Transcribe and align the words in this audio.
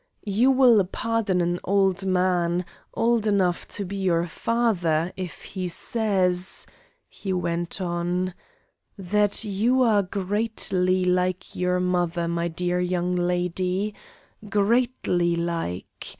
"You 0.25 0.49
will 0.49 0.83
pardon 0.85 1.41
an 1.41 1.59
old 1.63 2.07
man, 2.07 2.65
old 2.95 3.27
enough 3.27 3.67
to 3.67 3.85
be 3.85 3.97
your 3.97 4.25
father, 4.25 5.13
if 5.15 5.43
he 5.43 5.67
says," 5.67 6.65
he 7.07 7.31
went 7.31 7.79
on, 7.79 8.33
"that 8.97 9.43
you 9.43 9.83
are 9.83 10.01
greatly 10.01 11.05
like 11.05 11.55
your 11.55 11.79
mother, 11.79 12.27
my 12.27 12.47
dear 12.47 12.79
young 12.79 13.15
lady 13.15 13.93
greatly 14.49 15.35
like. 15.35 16.07